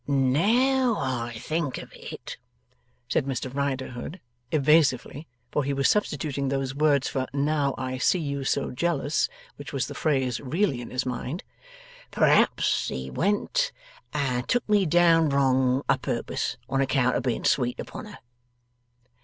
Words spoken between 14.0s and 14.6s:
and